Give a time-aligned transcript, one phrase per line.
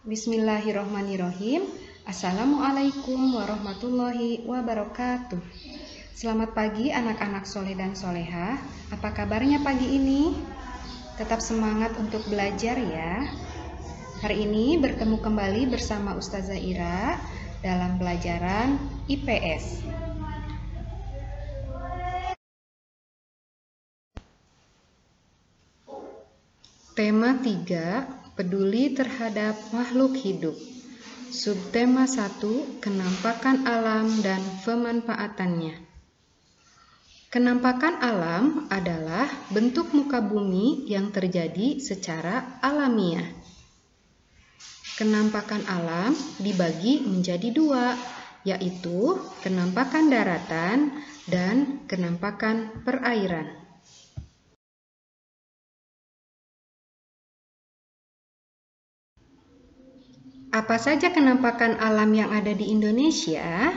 [0.00, 1.68] Bismillahirrohmanirrohim.
[2.08, 5.36] Assalamualaikum warahmatullahi wabarakatuh.
[6.16, 8.56] Selamat pagi anak-anak soleh dan soleha.
[8.88, 10.32] Apa kabarnya pagi ini?
[11.20, 13.28] Tetap semangat untuk belajar ya.
[14.24, 17.20] Hari ini bertemu kembali bersama Ustazah Ira
[17.60, 19.84] dalam pelajaran IPS.
[26.96, 30.56] Tema 3, peduli terhadap makhluk hidup.
[31.28, 35.76] Subtema 1, kenampakan alam dan pemanfaatannya.
[37.28, 43.28] Kenampakan alam adalah bentuk muka bumi yang terjadi secara alamiah.
[44.96, 47.92] Kenampakan alam dibagi menjadi dua,
[48.48, 50.96] yaitu kenampakan daratan
[51.28, 53.59] dan kenampakan perairan.
[60.50, 63.70] Apa saja kenampakan alam yang ada di Indonesia?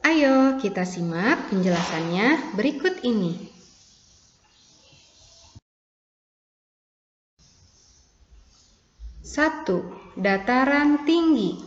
[0.00, 3.36] Ayo kita simak penjelasannya berikut ini.
[9.20, 11.60] Satu, dataran tinggi.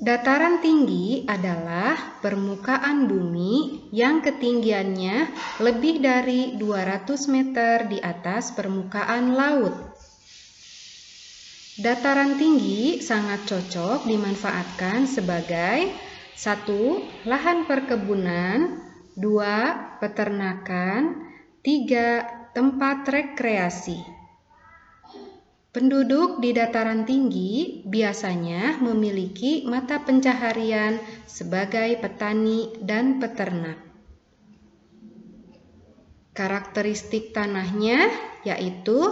[0.00, 5.16] Dataran tinggi adalah permukaan bumi yang ketinggiannya
[5.60, 9.91] lebih dari 200 meter di atas permukaan laut.
[11.82, 15.90] Dataran tinggi sangat cocok dimanfaatkan sebagai
[16.38, 18.78] satu lahan perkebunan,
[19.18, 21.26] dua peternakan,
[21.58, 22.22] tiga
[22.54, 23.98] tempat rekreasi.
[25.74, 33.82] Penduduk di dataran tinggi biasanya memiliki mata pencaharian sebagai petani dan peternak.
[36.30, 38.06] Karakteristik tanahnya
[38.46, 39.02] yaitu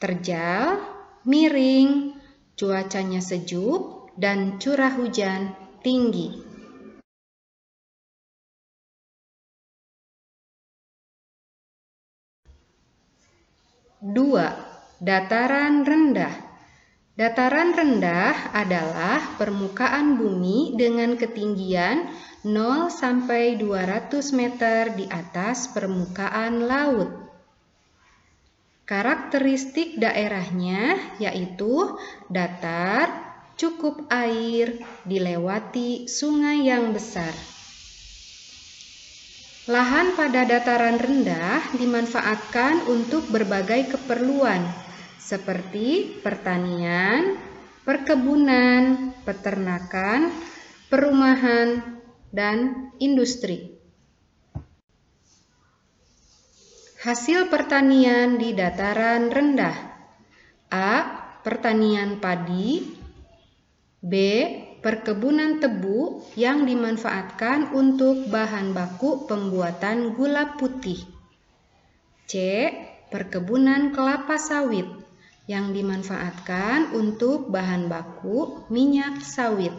[0.00, 0.91] terjal,
[1.22, 2.18] miring,
[2.58, 6.52] cuacanya sejuk, dan curah hujan tinggi.
[14.02, 14.50] Dua,
[14.98, 16.34] dataran rendah.
[17.14, 22.10] Dataran rendah adalah permukaan bumi dengan ketinggian
[22.42, 27.21] 0 sampai 200 meter di atas permukaan laut.
[28.82, 31.94] Karakteristik daerahnya yaitu
[32.26, 33.08] datar,
[33.54, 37.30] cukup air, dilewati sungai yang besar.
[39.70, 44.66] Lahan pada dataran rendah dimanfaatkan untuk berbagai keperluan
[45.22, 47.38] seperti pertanian,
[47.86, 50.34] perkebunan, peternakan,
[50.90, 52.02] perumahan,
[52.34, 53.81] dan industri.
[57.02, 59.74] Hasil pertanian di dataran rendah.
[60.70, 61.02] A.
[61.42, 62.78] Pertanian padi.
[63.98, 64.14] B.
[64.78, 71.02] Perkebunan tebu yang dimanfaatkan untuk bahan baku pembuatan gula putih.
[72.30, 72.34] C.
[73.10, 74.86] Perkebunan kelapa sawit
[75.50, 79.74] yang dimanfaatkan untuk bahan baku minyak sawit.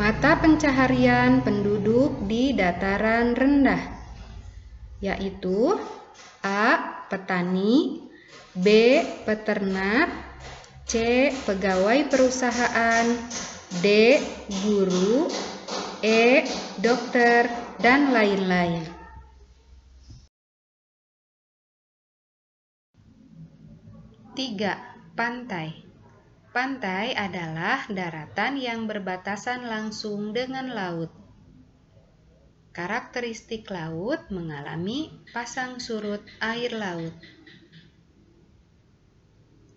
[0.00, 4.00] Mata pencaharian penduduk di dataran rendah
[5.04, 5.76] yaitu
[6.40, 7.04] A.
[7.12, 8.08] Petani
[8.56, 8.64] B.
[9.28, 10.08] Peternak
[10.88, 11.28] C.
[11.44, 13.12] Pegawai perusahaan
[13.84, 14.16] D.
[14.64, 15.28] Guru
[16.00, 16.48] E.
[16.80, 18.88] Dokter dan lain-lain
[24.32, 24.80] Tiga,
[25.12, 25.89] pantai
[26.50, 31.14] Pantai adalah daratan yang berbatasan langsung dengan laut.
[32.74, 37.14] Karakteristik laut mengalami pasang surut air laut.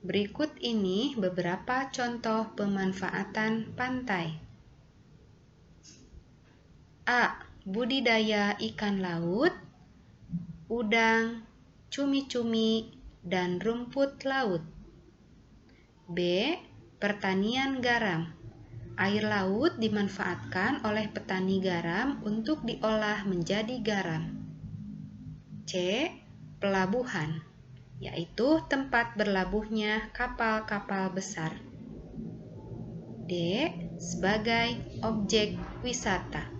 [0.00, 4.40] Berikut ini beberapa contoh pemanfaatan pantai.
[7.04, 7.36] A.
[7.68, 9.52] Budidaya ikan laut,
[10.72, 11.44] udang,
[11.92, 14.64] cumi-cumi, dan rumput laut.
[16.10, 16.18] B.
[16.98, 18.30] Pertanian garam.
[19.00, 24.34] Air laut dimanfaatkan oleh petani garam untuk diolah menjadi garam.
[25.64, 26.06] C.
[26.60, 27.42] Pelabuhan,
[27.98, 31.54] yaitu tempat berlabuhnya kapal-kapal besar.
[33.26, 33.32] D.
[33.96, 36.51] Sebagai objek wisata.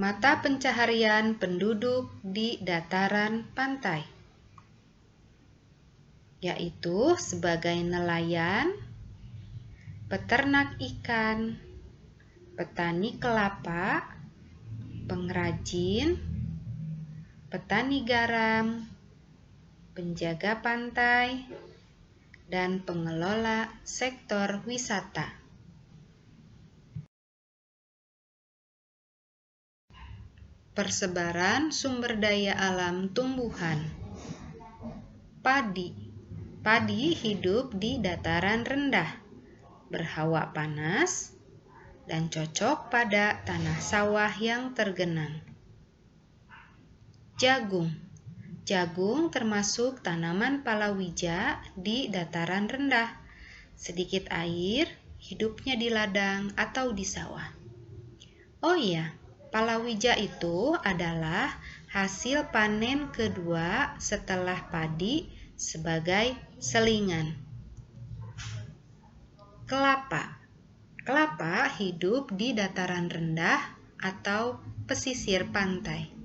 [0.00, 4.20] Mata pencaharian penduduk di dataran pantai.
[6.40, 8.72] yaitu sebagai nelayan,
[10.08, 11.60] peternak ikan,
[12.56, 14.08] petani kelapa,
[15.04, 16.16] pengrajin,
[17.52, 18.88] petani garam,
[19.92, 21.44] penjaga pantai,
[22.48, 25.39] dan pengelola sektor wisata.
[30.80, 33.84] Persebaran sumber daya alam tumbuhan.
[35.44, 35.92] Padi.
[36.64, 39.12] Padi hidup di dataran rendah,
[39.92, 41.36] berhawa panas,
[42.08, 45.44] dan cocok pada tanah sawah yang tergenang.
[47.36, 47.92] Jagung.
[48.64, 53.20] Jagung termasuk tanaman palawija di dataran rendah.
[53.76, 54.88] Sedikit air,
[55.20, 57.52] hidupnya di ladang atau di sawah.
[58.64, 59.19] Oh iya,
[59.50, 61.58] palawija itu adalah
[61.90, 65.26] hasil panen kedua setelah padi
[65.58, 67.34] sebagai selingan.
[69.66, 70.40] Kelapa.
[71.02, 73.58] Kelapa hidup di dataran rendah
[73.98, 76.20] atau pesisir pantai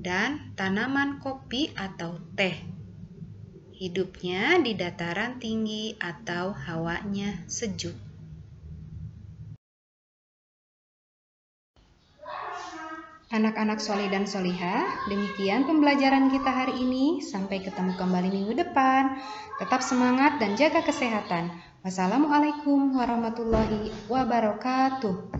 [0.00, 2.56] dan tanaman kopi atau teh.
[3.76, 8.09] Hidupnya di dataran tinggi atau hawanya sejuk.
[13.30, 17.22] Anak-anak soleh dan solihah, demikian pembelajaran kita hari ini.
[17.22, 19.22] Sampai ketemu kembali minggu depan.
[19.62, 21.46] Tetap semangat dan jaga kesehatan.
[21.86, 25.30] Wassalamualaikum warahmatullahi wabarakatuh.